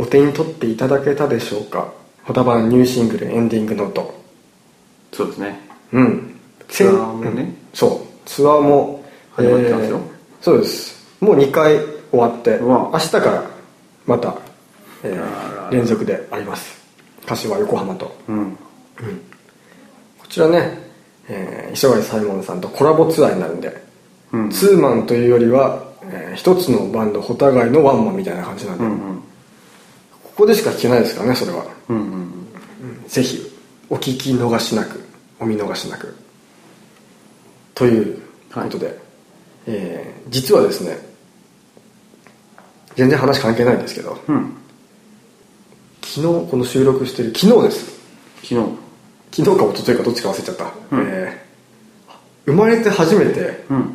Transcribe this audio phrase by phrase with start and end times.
[0.00, 1.92] お手に取っていただけたでしょうか？
[2.24, 4.18] ホタバンニューシングルエンディングノート。
[5.12, 5.60] そうですね。
[5.92, 6.34] うん。
[6.68, 7.42] ツアーもね。
[7.42, 7.56] うん。
[7.74, 8.28] そう。
[8.28, 10.00] ツアーも始まってますよ。
[10.40, 11.16] そうです。
[11.20, 11.78] もう2回
[12.10, 13.44] 終わって明日から
[14.06, 14.36] また、
[15.02, 16.80] えー連続であります。
[17.26, 18.16] 柏横浜と。
[18.26, 18.56] うん。
[20.18, 20.78] こちらね、
[21.28, 23.84] えー、磯貝サイモンさんとコラボツアーになるんで、
[24.32, 24.50] うん。
[24.50, 29.22] ツーマンというよりは、えー一つのバンドお互いのワンマンみたいな感じなんで、うんうん
[30.40, 32.30] ここでしか聞けないですからねそれは、うんうん
[33.06, 33.40] ぜひ
[33.90, 35.04] お聞き逃しなく
[35.38, 36.16] お見逃しなく。
[37.74, 38.22] という
[38.54, 38.98] ことで、
[39.66, 40.96] えー実はですね
[42.94, 44.56] 全然話関係ないんですけどうん。
[46.02, 48.00] 昨日この収録してる昨日です。
[48.42, 48.54] 昨日。
[49.32, 51.06] 昨日か一昨日かどっちか忘れちゃった、うん。
[51.06, 52.10] えー
[52.46, 53.94] 生まれて初めてうん。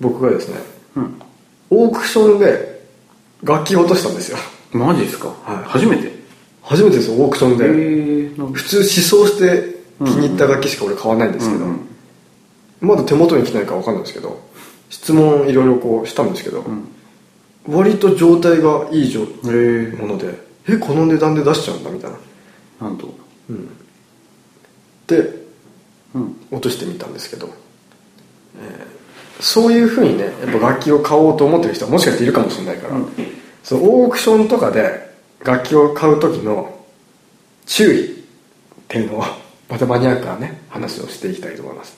[0.00, 0.56] 僕がですね
[0.96, 1.20] うん。
[1.68, 2.86] オークションで
[3.42, 4.38] 楽器を落としたんですよ
[4.72, 5.28] マジですか？
[5.28, 5.64] はい。
[5.64, 6.12] 初めて？
[6.62, 11.88] 初めてですよオークションで、普通試奏して気に入った楽器しか俺買わないんですけど、うんうん
[12.80, 14.40] まだ手元に来ないか分かんないですけど
[14.90, 16.64] 質問いろいろこうしたんですけど、
[17.68, 19.16] 割と状態がいい
[19.98, 20.34] もので
[20.68, 22.18] えこの値段で出しちゃうんだみたいな。
[22.80, 23.14] なんと。
[25.06, 25.42] で
[26.14, 26.36] うん。
[26.50, 27.50] 落としてみたんですけど、
[28.60, 28.92] えー
[29.40, 33.06] そういうふうにねやっぱ楽器を買おうと思ってる人はもしかしているかもしれないから、うん
[33.62, 35.10] そのオークションとかで
[35.44, 36.84] 楽器を買う時の
[37.66, 38.14] 注意っ
[38.88, 39.24] ていうのを
[39.68, 41.96] またマニアックなね話をしていきたいと思います。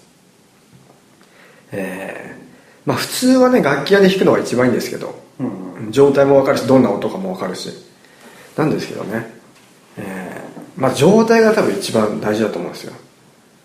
[1.73, 2.45] えー
[2.87, 5.45] まあ普通はね楽器屋で弾くのが一番いいんですけど、う
[5.89, 7.71] ん状態も分かるしどんな音かも分かるし。
[8.57, 9.33] なんですけどね、
[9.97, 12.93] えーまあ状態が多分一番大事だと思うんですよ。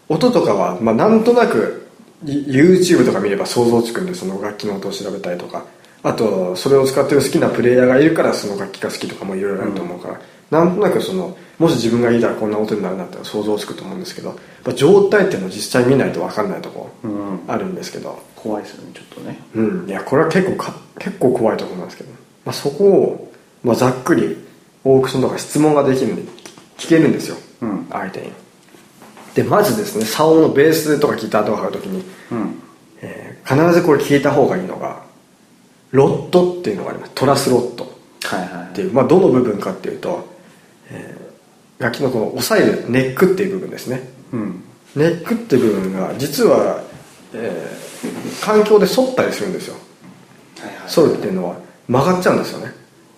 [0.08, 1.88] 音とかは、まあ、なんとなく
[2.25, 5.66] い YouTube とか見れば想像つくんでその楽器の音を調べたりとか
[6.02, 17.39] あとそれを使ってる好きなプレイヤーがいるからその楽器が好きとかもいろいろあると思うから、なんとなくそのもし自分がいたらこんな音になるなって想像つくと思うんですけどやっぱ状態っていうのを実際見ないと分かんないとこうん。
[17.48, 18.17] あるんですけど。
[18.36, 19.39] 怖いですよねちょっとね。
[19.55, 19.89] うん。
[19.89, 22.11] いやこれは結構か結構怖いところなんですけど、
[22.45, 23.33] まあ、そこを、
[23.64, 24.37] まあ、ざっくり
[24.86, 26.21] オークションとか質問ができるんで
[26.77, 27.87] 聞けるんですよ、うん。
[27.89, 28.31] 相手に。
[29.36, 32.61] でまずですね竿のベースとかギターとか買う時に、うん。
[33.02, 35.02] えー必ずこれ聞いた方がいいのが
[35.92, 37.11] ロットっていうのがあります。
[37.16, 37.98] トラスロット。
[38.23, 38.70] はいはい。
[38.70, 40.27] っていう、まあ、どの部分かっていうと、
[40.89, 41.30] えー
[41.80, 44.02] 楽器のこの押さえるネックっていう部分ですね。
[44.33, 44.64] うん。
[44.98, 46.83] ネックって部分が実は、
[47.33, 49.76] えー環境で反ったりするんですよ。
[50.60, 50.89] はいはい。
[50.89, 51.55] 反るっていうのは
[51.88, 52.73] 曲がっちゃうんですよね、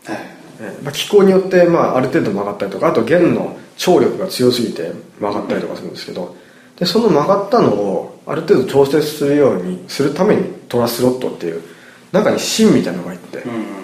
[0.05, 0.17] はい。
[0.59, 6.35] えーまあ、気候によって、まあ、ある程度曲がったりとかあと弦の張力が強すぎて曲がったりとかするんですけど
[6.77, 11.63] でその曲がったのをある程度調節するようにするためにトラスロットっていう
[12.11, 13.37] 中に芯みたいなのが入って。
[13.39, 13.81] うん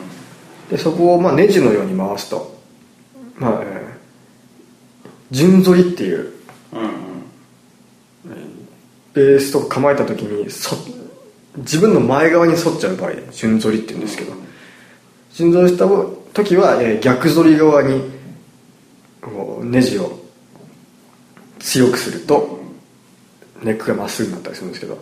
[0.70, 2.60] でそこをまあネジのように回すと。
[3.38, 3.98] まあ、えー
[5.32, 6.34] 順反りっていう。
[6.74, 6.90] うんうん。
[9.14, 10.76] ベースとか構えた時にそ
[11.58, 14.34] 自分の前側に反っちゃう場合順反りって言うんですけど。
[15.34, 15.86] 順反りした
[16.34, 18.02] 時は、えー逆反り側に
[19.22, 20.20] こうネジを
[21.60, 22.60] 強くすると
[23.64, 24.98] ネックがまっすぐになったりするんですけど、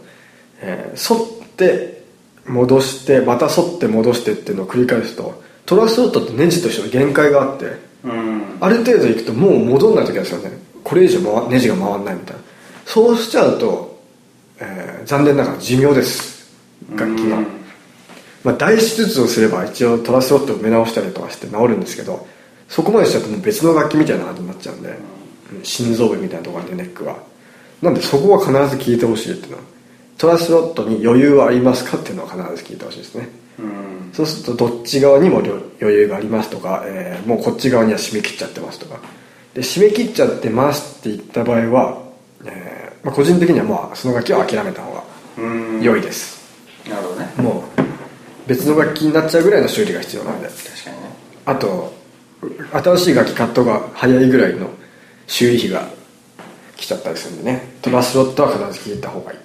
[0.62, 2.05] えー反って
[2.48, 7.66] 戻してまた反って戻してっていうのを繰り返すとトラスロットってネジとしての限界があって
[8.04, 8.58] うん。
[8.60, 12.42] ある程度いくともう戻んない時なんですよねこれ以上回ネジが回らないみたいな。
[12.86, 14.00] そうしちゃうと、
[14.60, 16.52] えー残念ながら寿命です。
[16.96, 17.48] 楽器の、うん。
[18.44, 22.28] まあ、大手術をすれば一応トラスロットを埋め直したりとかして治るんですけど
[22.70, 24.96] そこまでしちゃうともう別の楽器みたいな感じになっちゃうんで、うん
[25.64, 27.18] 心臓部みたいなところでネックは
[27.82, 29.64] なんでそこは必ず聞いてほしいっていうのは
[30.18, 33.30] トラスロットに余裕はありますかっていうのは必ず聞いてほしいですね。
[33.60, 34.10] うん。
[34.14, 39.00] そうするとどっち側にも余裕がありますとか、えーもうこっち側には締め切っちゃってますとか。
[39.54, 42.04] で締め切っちゃってますって言った場合は、
[42.46, 45.04] えーまあ、個人的にはまあその楽器は諦めた方が
[45.38, 45.42] う
[45.80, 45.82] ん。
[45.82, 46.40] 良いです、
[46.90, 47.34] なるほどね。
[47.38, 47.82] もう
[48.48, 50.48] 別の楽器になっちゃうぐらいの修理が必要なんで。
[50.48, 51.10] 確かにね。
[51.46, 51.94] あと
[52.72, 54.70] 新しい楽器買った方が早いぐらいの
[55.28, 55.90] 修理費が
[56.78, 57.76] 来ちゃったりするんでね。
[57.82, 59.40] トラスロットは必ず聞いた方がいい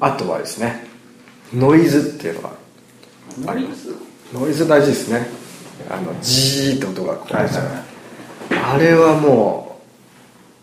[0.00, 0.86] あとはですね
[1.52, 2.50] ノイズっていうのが
[3.46, 3.88] あります。
[4.32, 4.68] ノイズ？
[4.68, 5.26] 大事ですね。
[5.90, 8.74] あのジーって音がこうはいはいはい。
[8.74, 9.80] あれはも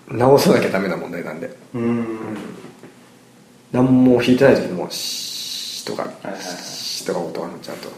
[0.10, 1.56] う直さなきゃダメな問題なんで。
[1.74, 2.20] うん。
[3.72, 7.90] 何も弾いてない時にもうシーとかいはいシーとか音が鳴っちゃうと。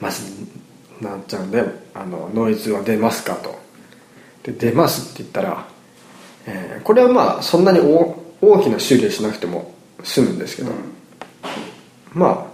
[0.00, 0.22] まず
[1.00, 3.58] なっちゃうんであのノイズは出ますかと。
[4.44, 5.66] で出ますって言ったら、
[6.46, 10.70] えーこれはまあそんなに大大きな修理をしなくても済むんですけど、
[12.12, 12.46] まあ、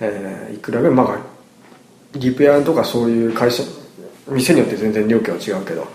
[0.00, 1.18] えーいくらぐらいまあ
[2.18, 3.62] リペアとかそういう会社
[4.28, 5.86] 店によって全然料金は違うけど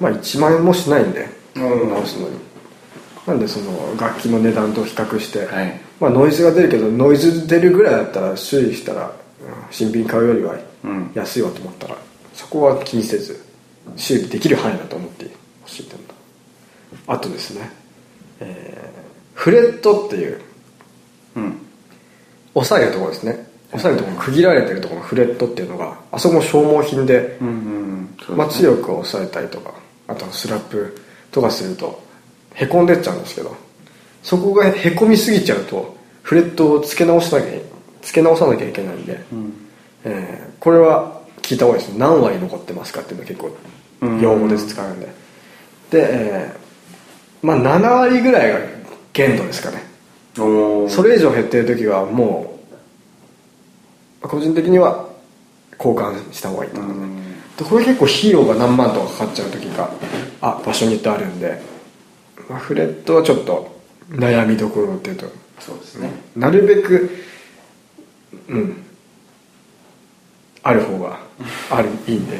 [0.00, 1.90] まあ1万円もしないんでうん。
[1.90, 2.36] 直すのに。
[3.26, 5.80] なんでその楽器の値段と比較して、はい。
[5.98, 9.12] まあノイズが出るけどノイズ出るぐらいだったら修理したらうん
[9.70, 10.54] 新品買うよりは
[10.84, 11.10] うん。
[11.14, 11.96] 安いわと思ったら
[12.34, 13.44] そこは気にせず
[13.96, 15.24] 修理できる範囲だと思って
[15.62, 16.14] ほしい点だ
[17.08, 17.70] あとですね、
[18.40, 18.95] えー
[19.36, 20.40] フレットっていう
[21.36, 21.58] うん。
[22.54, 23.46] 押さえるところですね。
[23.72, 27.38] 押さえるところ区切られてるところのフレットっていうのがあそこも消耗品で、
[28.30, 29.74] まあ、強く押さえたりとか
[30.08, 30.96] あとはスラップ
[31.30, 32.02] とかすると
[32.54, 33.54] へこんでっちゃうんですけど
[34.22, 37.50] そこがへこみすぎちゃうとフレットを付け直さなきゃ
[38.02, 39.52] 付け直さなきゃいけないんで、うん。
[40.04, 43.56] えーこれは聞いた方がいいです何割残ってますかっていうのが結構
[44.20, 45.06] 用語で使うんで。
[45.90, 48.75] で、えーまあ7割ぐらいが
[49.16, 49.82] 限度ですかね。
[50.34, 52.58] それ以上減ってる時はも
[54.22, 55.08] う個人的には
[55.78, 57.06] 交換した方がいいと思うね
[57.56, 57.64] で。
[57.64, 59.90] これ結構費用が何万とかかかっちゃう時が
[60.42, 61.58] あ場所によってあるんで、
[62.50, 63.80] まあ、フレットはちょっと
[64.10, 65.26] 悩みどころっていうと
[65.60, 66.10] そうですね。
[66.36, 67.10] なるべく
[68.48, 68.82] うん。
[70.62, 71.18] ある方が
[71.70, 72.36] あるいいんで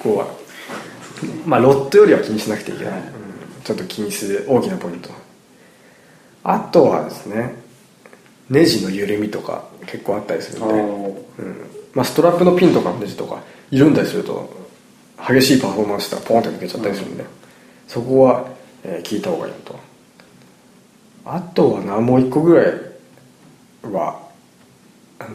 [0.00, 0.26] ここは。
[1.46, 3.00] まあロットよりは気にしなくていいけど、はい。
[3.00, 3.06] うん。
[3.62, 5.10] ちょっと気にする大きなポイント
[6.48, 7.56] あとはですね
[8.48, 11.56] ネジの緩みとか結構あったりするんで、おうん。
[11.92, 14.48] まあ、ストラップのピンとかのネジとか緩んだりすると
[15.18, 17.24] 激しいパフォーマンスしたらポンって抜けちゃったりするんで、
[17.88, 18.48] そこは、
[18.84, 19.78] えー聞いた方がいいのと。
[21.24, 22.66] あとはなもう一個ぐらい
[23.90, 24.22] は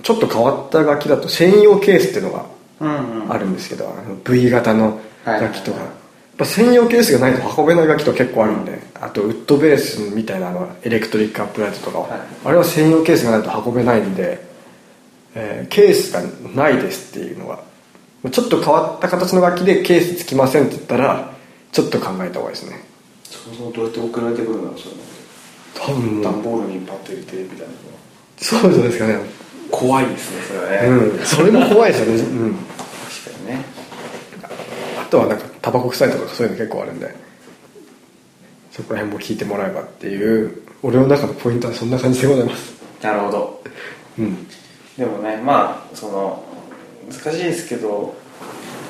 [0.03, 2.45] ちょっと変わった楽器だと専用ケースっていうのが
[2.79, 3.33] うんうん。
[3.33, 5.91] あるんですけど、あの V 型の楽器とか、はいはいはい。
[5.91, 5.93] やっ
[6.37, 12.19] ぱ専用ケースがないと運べない楽器とか結構あるんで、あとウッドベースみたいなあのエレクトリックアップライトとかは、はい。
[12.45, 14.45] あれは専用ケースがないと運べないんで、
[15.35, 16.21] えーケースが
[16.53, 17.59] ないですっていうのが
[18.29, 21.33] ちょっと変わった形の楽器でケースつきませんって言ったら
[21.71, 22.83] ちょっと考えた方がいいですね。
[23.23, 24.95] そもそもどうやって送られてくるんだろうそれ
[25.73, 26.21] 多分。
[26.21, 27.73] 段ボールにパッと入れてみたいな
[28.37, 29.17] そうですかね。
[29.71, 31.25] 怖いですねそれはね、うん。
[31.25, 32.67] それも怖いですよね、うん、確
[33.33, 33.65] かにね。
[35.01, 37.15] あとはなんかタバコ臭いとかそういうの結構あるんで
[38.81, 42.73] そこら辺も聞いてもらえばっていう俺の中のポイントはそんな感じでございます。
[43.01, 43.63] なるほど。
[44.17, 44.47] うん。
[44.97, 46.43] でもねまあその
[47.07, 48.15] 難しいですけど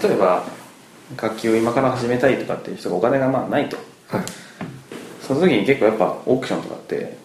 [0.01, 0.45] 例えば
[1.21, 3.75] 楽器を今から始めたいとかっていう人がお金がまあないと。
[4.07, 4.23] はい。
[5.21, 7.17] その時に結構やっぱオークションとかって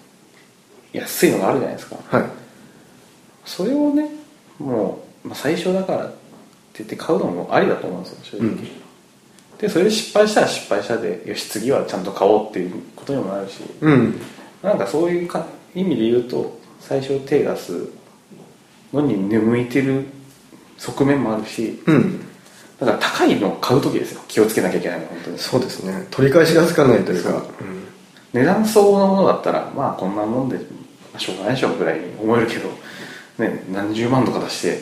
[0.93, 1.97] 安いのがあるじゃないですか。
[2.09, 2.25] はい。
[3.45, 4.11] それをね
[4.59, 6.17] もう、まあ、最初だからって
[6.79, 8.86] 言って買うのもありだと思うんですよ正直、うん
[9.59, 13.61] でそれで失敗したら失敗したでよし次はちゃんと買おうっていうことにもなるし。
[13.81, 14.21] うん。
[14.63, 17.89] なんかそういうか意味で言うと最初手出す
[18.93, 20.07] のに向いてる
[20.79, 22.21] 側面もあるしうん。
[22.79, 24.23] だから高いのを買う時ですよ。
[24.29, 25.39] 気をつけなきゃいけないのは本当に。
[25.39, 26.07] そうですね。
[26.11, 27.31] 取り返しがつかないというか。
[27.31, 27.43] そう。
[28.35, 30.63] 値段相応のものだったらまあこんなもんで、ま
[31.15, 32.69] あ、しょうがないでしょぐらいに思えるけど、
[33.39, 34.81] ね、何十万とか出して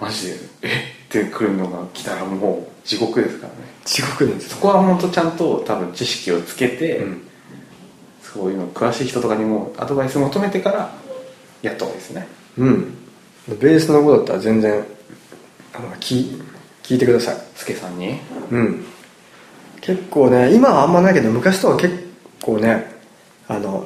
[0.00, 0.68] マジでえ？
[1.06, 3.60] ってくるのが来たらもう地獄ですからね。
[3.84, 7.22] 地獄ですそこは本当ちゃんと多分知識をつけて、うん。
[8.22, 10.94] そういうの詳しい人とかにもアドバイス求めてから
[11.60, 12.26] やった方がいいですね。
[12.58, 12.96] うん。
[13.48, 14.84] ベースのことだったら全然
[15.74, 16.42] あの聞
[16.82, 17.36] 聞いてください。
[17.54, 18.18] スケさんに？
[18.50, 18.84] うん。
[19.80, 21.94] 結構ね今はあんまないけど昔とは結
[22.40, 22.86] 構ね
[23.48, 23.84] あの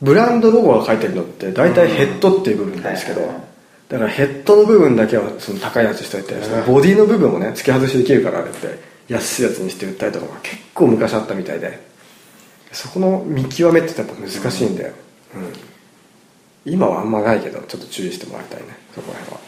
[0.00, 3.47] ブランドロゴが書いてるのって大体ヘッドっていう部分なんですけど、はいはいはい
[3.88, 6.34] だからヘッドの部分だけはその高いやつしといて、
[6.66, 8.78] ボディの部分をね付け外しできるからあれって
[9.08, 11.88] 安いやつにして売ったりとかも結構昔あったみたいで。
[12.70, 14.92] そこの見極めってやっぱ難しいんで、
[15.34, 16.72] うん。
[16.74, 18.76] 今はあんまないけどちょっと注意してもらいたいね。
[18.94, 19.40] そこら辺は。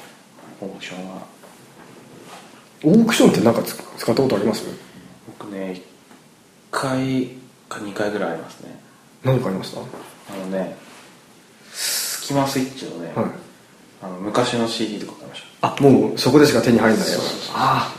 [0.63, 1.27] オークションは？
[2.83, 4.65] オークションって何かつ使ったことあります？
[5.39, 5.83] 僕ね1
[6.71, 7.29] 回
[7.69, 8.81] か2回ぐらいありますね。
[9.23, 9.81] 何かありました？
[9.83, 9.85] あ
[10.39, 10.79] のね
[11.75, 13.27] スキマスイッチのね、はい
[14.03, 17.19] あの昔の CD とか買いましあもうそこでしか手に入んないよ。
[17.55, 17.95] あ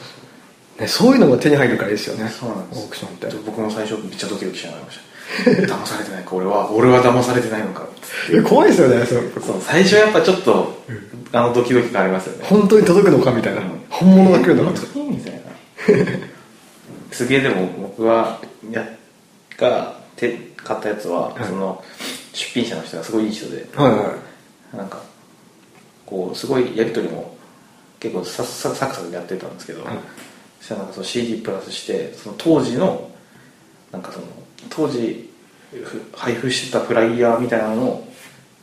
[0.80, 2.24] あ、ね、そういうのが手に入るからいいですよね。
[2.24, 2.84] たそうなんです。
[2.84, 3.28] オークションって。
[3.46, 5.12] 僕も最初めっちゃドキドキしながらました。
[5.76, 7.88] 騙されてないか俺は俺は騙されてないのかっ
[8.30, 8.38] て。
[8.38, 10.84] え怖いですよねそうそう最初やっぱちょっと、
[11.32, 12.46] あのドキドキ感ありますよね。
[12.48, 13.68] 本当に届くのかみたいな、うん。
[13.90, 15.40] 本物が来るのかみたいな。
[17.12, 18.40] すげえでも僕は
[18.72, 18.86] や
[19.58, 21.46] がて買ったやつは、はい。
[21.46, 21.84] その
[22.34, 23.68] 出品者の人がすごいいい人で。
[23.76, 24.14] はいは
[24.74, 24.78] い。
[24.78, 25.00] なんか
[26.12, 27.38] こうすごいやり取りも
[28.02, 29.96] 結構サササクサクやってたんですけど、はい
[30.60, 33.10] そしたらなんかその CD プラスしてその当時の
[33.92, 34.26] なんかその
[34.70, 35.28] 当時
[35.72, 38.08] ふ配布してたフライヤーみたいなのを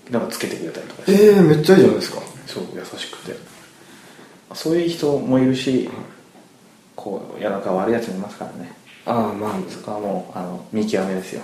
[0.08, 1.24] なんかつけてくれたりとかして。
[1.24, 2.20] ええめっちゃいいじゃないですか。
[2.46, 3.36] そう優しくて。
[4.54, 5.90] そういう人もいるし、
[6.94, 8.72] こう夜中悪いやつもいますからね。
[9.04, 9.52] ああまあ。
[9.68, 11.42] そこはもうあの見極めですよ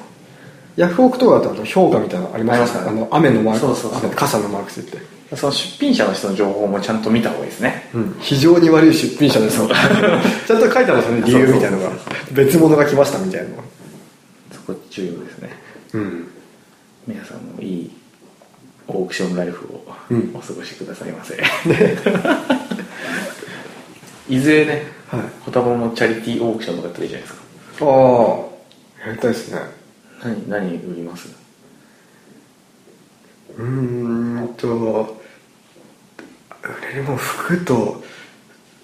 [0.76, 4.10] ヤフオクとかだと評価みたいなのありますからねあの雨のマークそうそうそう。
[4.10, 4.98] 傘のマークついて、
[5.36, 7.88] その出品者の人の情報もちゃんと見た方がいいですね。
[7.94, 11.90] うん、非常に悪い出品者です ちゃんと書いてあるんですよね理由みたいなのが。
[12.32, 13.56] 別物が来ましたみたいなの
[14.52, 15.50] そこ重要ですね。
[15.92, 16.28] うん。
[17.06, 17.90] 皆さんもいい
[18.88, 20.32] オークションライフをうん。
[20.34, 21.34] お過ごしくださいませ、
[24.28, 25.20] いずれね、はい。
[25.40, 27.44] ホタボもチャリティーオークションとかやったらいいじゃないですか。
[27.86, 27.88] あ
[29.04, 29.83] あやりたいですね
[30.24, 31.28] 何何売ります？
[33.58, 35.20] うーんと
[36.62, 38.02] 売れるもん服と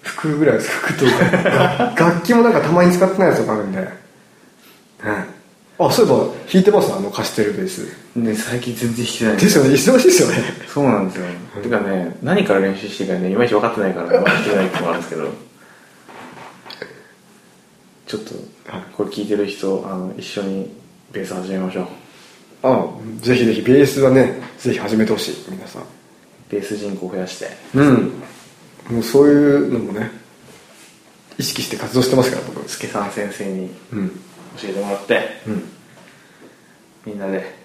[0.03, 1.95] 服ぐらいです 服とか。
[1.97, 3.89] 楽器もなんかたまに使ってないやつとかあるんで、ね、
[5.03, 6.17] あそういえば
[6.51, 6.93] 弾いてます？
[6.93, 7.87] あのカステルベース。
[8.15, 9.47] ね最近全然弾けないんで。
[9.49, 9.69] すよね。
[9.71, 10.35] 忙しいですよね。
[10.67, 11.25] そうなんですよ、
[11.63, 15.27] てかね何から練習していいかねいまいち分かってないからまだ弾けないってのもあるんですけど。
[18.07, 18.35] ちょっと
[18.71, 18.83] はい。
[18.95, 20.80] これ聞いてる人あの一緒に
[21.11, 21.87] ベース始めましょう。
[22.63, 22.87] あ
[23.19, 24.39] ぜひぜひベースはね。
[24.57, 25.83] ぜひ始めてほしい皆さん。
[26.49, 27.47] ベース人口を増やして。
[27.75, 28.13] うん。
[28.89, 30.11] もうそういうのもね
[31.37, 34.09] 意識して活動してますから僕助さん先生にうん。
[34.57, 35.69] 教えてもらってうん。
[37.05, 37.55] みんなで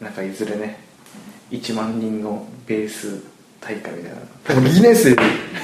[0.00, 0.78] なんかいずれね
[1.50, 3.22] 1万人のベース
[3.60, 4.54] 大会みたいな。
[4.54, 5.08] でもギネス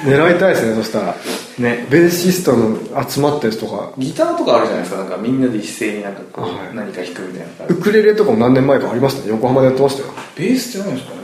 [0.03, 1.15] 狙いたいですねそしたら
[1.59, 1.87] ね。
[1.89, 3.93] ベーシストの集まったやつとか。
[3.97, 5.01] ギターとかあるじゃないですか。
[5.01, 6.75] なんかみんなで一斉になんかこう、はい。
[6.75, 9.29] 何か弾くみたいなウクレレとかも何年前かありましたね。
[9.29, 10.13] 横浜でやってましたよ。
[10.35, 11.19] ベースって何ですかね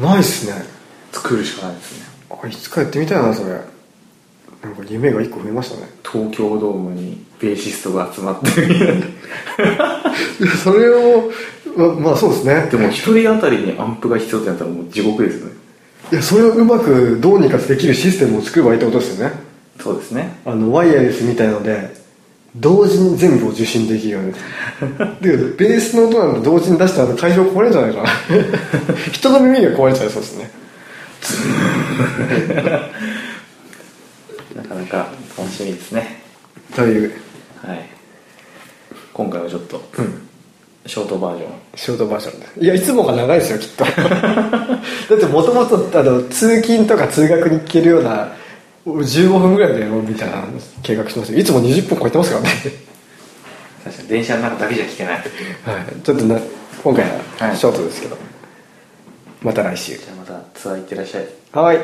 [0.00, 0.54] ないっすね。
[1.12, 2.06] 作るしかないですね。
[2.30, 3.50] あいつかやってみたいなそれ。
[4.62, 5.88] なんか夢が一個増えましたね。
[6.10, 8.48] 東京ドームにベーシストが集まって。
[8.48, 8.80] い
[10.46, 11.30] やそれを
[11.76, 12.68] ままあそうですね。
[12.70, 15.62] でも一人当たりにアンプが必要ってなったらもう地獄ですよね。
[16.12, 19.34] いやそれをうまくどうにかできるシステムを作ればいいってことですよね
[19.82, 20.38] そうですね。
[20.44, 21.92] あのワイヤレスみたいので
[22.54, 24.32] 同時に全部を受信できるように。
[25.20, 28.08] でベースの音なんて同時に出したら会場壊れるんじゃないかな。
[29.10, 30.50] 人の耳が壊れちゃいそうですね。
[34.54, 36.22] なかなか楽しみですね。
[36.76, 37.12] という。
[37.66, 37.88] はい。
[39.12, 40.28] 今回はちょっとうん。
[40.86, 41.50] ショートバージョン。
[41.74, 42.46] ショートバージョンで。
[42.60, 43.84] いやいつもが長いですよきっと。
[43.84, 43.90] だ
[45.16, 45.78] ってもともと
[46.28, 48.32] 通勤とか通学に行けるような
[48.84, 50.44] 15分ぐらいでやろうみたいな
[50.82, 51.32] 計画してます。
[51.32, 52.50] よいつも20分超えてますからね。
[53.84, 55.14] 確かに電車の中だけじゃ聞けない。
[55.14, 55.24] はい。
[56.02, 56.40] ちょっとな
[56.82, 58.16] 今回ははいショートですけど、
[59.42, 59.96] また来週。
[59.96, 61.26] じゃあまたツアー行ってらっしゃい。
[61.52, 61.78] はい